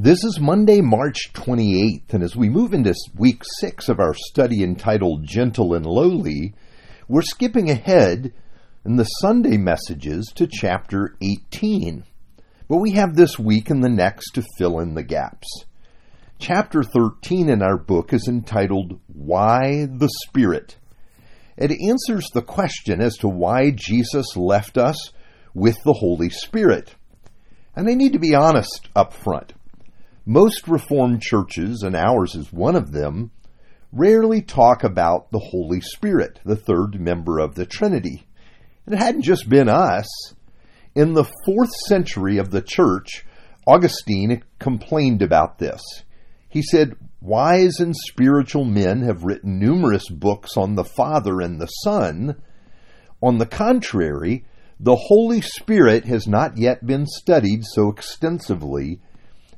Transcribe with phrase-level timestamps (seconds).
[0.00, 4.62] This is Monday, March 28th, and as we move into week six of our study
[4.62, 6.54] entitled Gentle and Lowly,
[7.08, 8.32] we're skipping ahead
[8.84, 12.04] in the Sunday messages to chapter 18.
[12.68, 15.48] But we have this week and the next to fill in the gaps.
[16.38, 20.76] Chapter 13 in our book is entitled Why the Spirit.
[21.56, 25.10] It answers the question as to why Jesus left us
[25.54, 26.94] with the Holy Spirit.
[27.74, 29.54] And I need to be honest up front.
[30.30, 33.30] Most Reformed churches, and ours is one of them,
[33.90, 38.26] rarely talk about the Holy Spirit, the third member of the Trinity.
[38.84, 40.06] And it hadn't just been us.
[40.94, 43.24] In the fourth century of the church,
[43.66, 45.80] Augustine complained about this.
[46.46, 51.68] He said, Wise and spiritual men have written numerous books on the Father and the
[51.68, 52.36] Son.
[53.22, 54.44] On the contrary,
[54.78, 59.00] the Holy Spirit has not yet been studied so extensively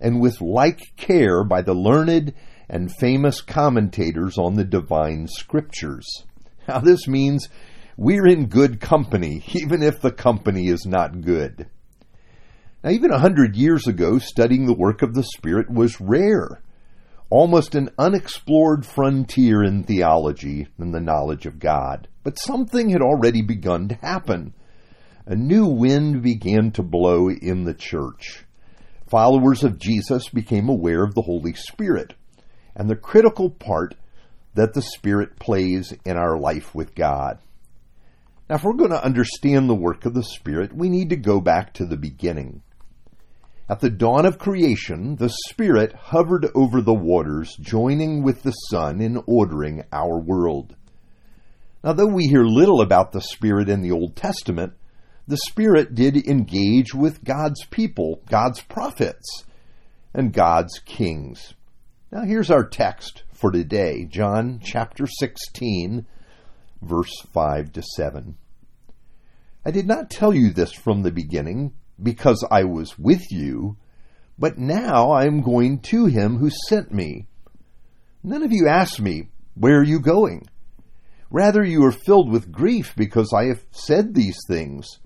[0.00, 2.32] and with like care by the learned
[2.68, 6.24] and famous commentators on the divine scriptures.
[6.68, 7.48] Now, this means
[7.96, 11.68] we're in good company, even if the company is not good.
[12.82, 16.62] Now, even a hundred years ago, studying the work of the Spirit was rare,
[17.28, 22.08] almost an unexplored frontier in theology and the knowledge of God.
[22.22, 24.54] But something had already begun to happen.
[25.26, 28.46] A new wind began to blow in the church
[29.10, 32.14] followers of Jesus became aware of the Holy Spirit
[32.76, 33.96] and the critical part
[34.54, 37.40] that the Spirit plays in our life with God.
[38.48, 41.40] Now, if we're going to understand the work of the Spirit, we need to go
[41.40, 42.62] back to the beginning.
[43.68, 49.00] At the dawn of creation, the Spirit hovered over the waters, joining with the Son
[49.00, 50.74] in ordering our world.
[51.84, 54.74] Now, though we hear little about the Spirit in the Old Testament,
[55.30, 59.44] the Spirit did engage with God's people, God's prophets,
[60.12, 61.54] and God's kings.
[62.10, 66.04] Now, here's our text for today John chapter 16,
[66.82, 68.36] verse 5 to 7.
[69.64, 73.76] I did not tell you this from the beginning because I was with you,
[74.36, 77.28] but now I am going to him who sent me.
[78.24, 80.48] None of you asked me, Where are you going?
[81.30, 84.98] Rather, you are filled with grief because I have said these things.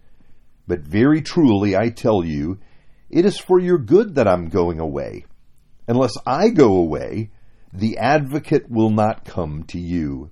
[0.67, 2.59] But very truly I tell you,
[3.11, 5.27] it is for your good that I'm going away.
[5.87, 7.31] Unless I go away,
[7.73, 10.31] the advocate will not come to you.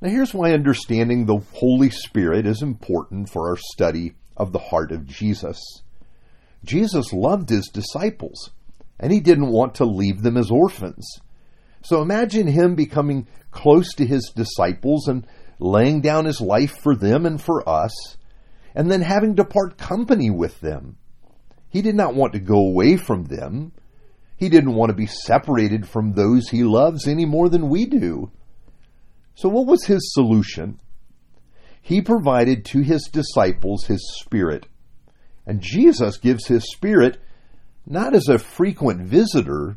[0.00, 4.92] Now, here's why understanding the Holy Spirit is important for our study of the heart
[4.92, 5.60] of Jesus.
[6.64, 8.50] Jesus loved his disciples,
[8.98, 11.06] and he didn't want to leave them as orphans.
[11.82, 15.26] So imagine him becoming close to his disciples and
[15.58, 18.16] laying down his life for them and for us
[18.74, 20.96] and then having to part company with them.
[21.68, 23.72] He did not want to go away from them.
[24.36, 28.30] He didn't want to be separated from those he loves any more than we do.
[29.34, 30.78] So, what was his solution?
[31.80, 34.66] He provided to his disciples his Spirit.
[35.46, 37.18] And Jesus gives his Spirit
[37.86, 39.76] not as a frequent visitor,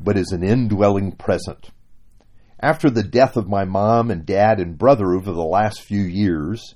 [0.00, 1.70] but as an indwelling present.
[2.58, 6.74] After the death of my mom and dad and brother over the last few years,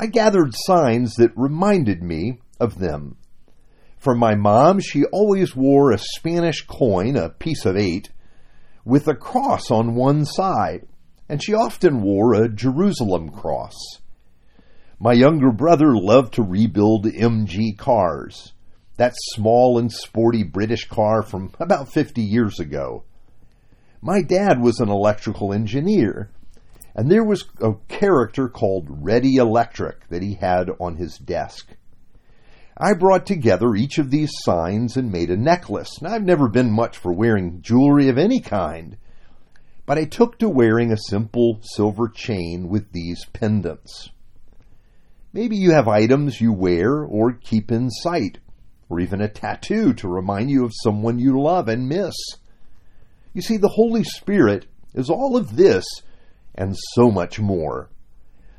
[0.00, 3.16] I gathered signs that reminded me of them.
[3.96, 8.10] For my mom, she always wore a Spanish coin, a piece of eight,
[8.84, 10.86] with a cross on one side,
[11.28, 13.74] and she often wore a Jerusalem cross.
[15.00, 18.52] My younger brother loved to rebuild MG cars,
[18.98, 23.02] that small and sporty British car from about 50 years ago.
[24.00, 26.30] My dad was an electrical engineer,
[26.98, 31.68] and there was a character called Ready Electric that he had on his desk.
[32.76, 36.02] I brought together each of these signs and made a necklace.
[36.02, 38.96] Now, I've never been much for wearing jewelry of any kind,
[39.86, 44.10] but I took to wearing a simple silver chain with these pendants.
[45.32, 48.38] Maybe you have items you wear or keep in sight,
[48.88, 52.16] or even a tattoo to remind you of someone you love and miss.
[53.34, 55.84] You see, the Holy Spirit is all of this
[56.58, 57.88] and so much more.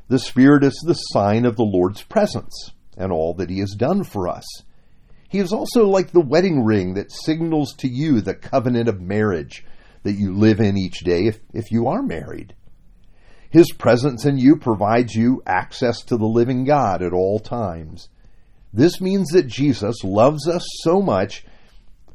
[0.08, 4.02] The Spirit is the sign of the Lord's presence and all that He has done
[4.02, 4.44] for us.
[5.28, 9.64] He is also like the wedding ring that signals to you the covenant of marriage
[10.02, 12.56] that you live in each day if, if you are married.
[13.50, 18.08] His presence in you provides you access to the living God at all times.
[18.72, 21.44] This means that Jesus loves us so much,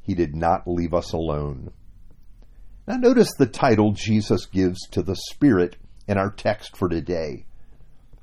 [0.01, 1.71] he did not leave us alone.
[2.87, 5.75] Now, notice the title Jesus gives to the Spirit
[6.07, 7.45] in our text for today.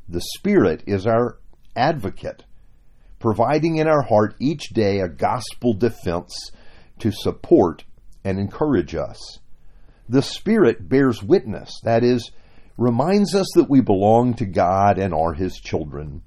[0.09, 1.39] The Spirit is our
[1.75, 2.45] advocate,
[3.19, 6.53] providing in our heart each day a gospel defense
[7.01, 7.85] to support
[8.25, 9.41] and encourage us.
[10.09, 12.31] The Spirit bears witness, that is,
[12.77, 16.23] reminds us that we belong to God and are His children.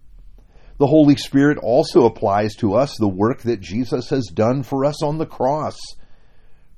[0.78, 5.02] The Holy Spirit also applies to us the work that Jesus has done for us
[5.02, 5.78] on the cross,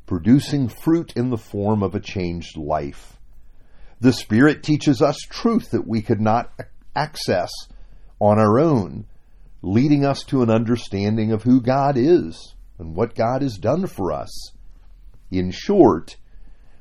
[0.07, 3.19] producing fruit in the form of a changed life.
[4.00, 6.51] The Spirit teaches us truth that we could not
[6.95, 7.51] access
[8.19, 9.06] on our own,
[9.62, 14.12] leading us to an understanding of who God is and what God has done for
[14.12, 14.51] us.
[15.30, 16.15] In short,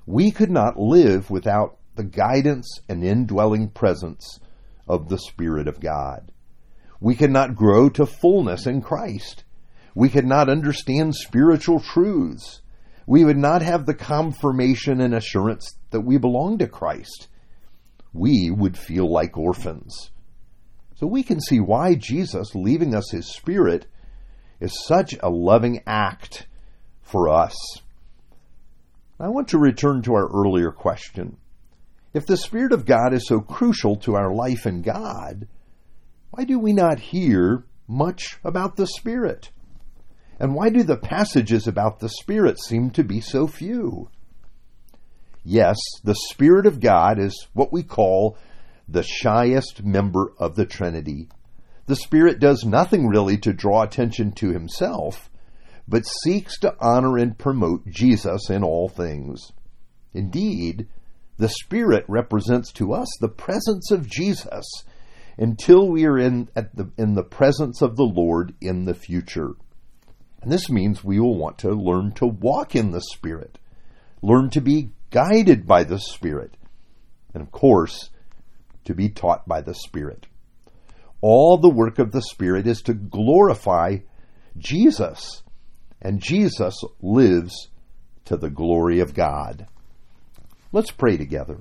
[0.06, 4.38] we could not live without the guidance and indwelling presence
[4.86, 6.30] of the Spirit of God.
[7.00, 9.42] We cannot grow to fullness in Christ.
[9.94, 12.60] We cannot understand spiritual truths.
[13.06, 17.28] We would not have the confirmation and assurance that we belong to Christ.
[18.12, 20.10] We would feel like orphans.
[20.96, 23.86] So we can see why Jesus, leaving us his Spirit,
[24.60, 26.46] is such a loving act
[27.02, 27.54] for us.
[29.20, 31.36] I want to return to our earlier question.
[32.12, 35.46] If the Spirit of God is so crucial to our life in God,
[36.30, 39.50] why do we not hear much about the Spirit?
[40.38, 44.10] And why do the passages about the Spirit seem to be so few?
[45.44, 48.36] Yes, the Spirit of God is what we call
[48.88, 51.28] the shyest member of the Trinity.
[51.86, 55.30] The Spirit does nothing really to draw attention to himself,
[55.88, 59.52] but seeks to honor and promote Jesus in all things.
[60.12, 60.88] Indeed,
[61.38, 64.66] the Spirit represents to us the presence of Jesus
[65.38, 69.54] until we are in, the, in the presence of the Lord in the future.
[70.46, 73.58] And this means we will want to learn to walk in the Spirit,
[74.22, 76.56] learn to be guided by the Spirit,
[77.34, 78.10] and of course,
[78.84, 80.28] to be taught by the Spirit.
[81.20, 83.96] All the work of the Spirit is to glorify
[84.56, 85.42] Jesus,
[86.00, 87.70] and Jesus lives
[88.26, 89.66] to the glory of God.
[90.70, 91.58] Let's pray together.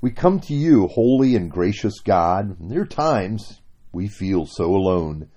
[0.00, 2.56] We come to you, holy and gracious God.
[2.58, 3.60] There are times
[3.92, 5.28] we feel so alone.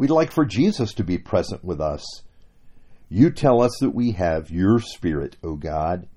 [0.00, 2.22] We'd like for Jesus to be present with us.
[3.10, 6.08] You tell us that we have your Spirit, O God.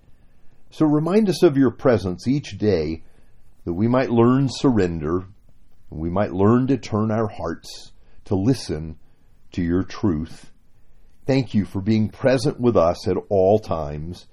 [0.72, 3.04] So remind us of your presence each day
[3.66, 5.26] that we might learn surrender,
[5.92, 7.92] and we might learn to turn our hearts
[8.24, 9.00] to listen
[9.52, 10.50] to your truth.
[11.26, 14.28] Thank you for being present with us at all times.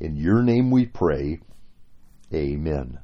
[0.00, 1.38] In your name we pray.
[2.34, 2.98] Amen.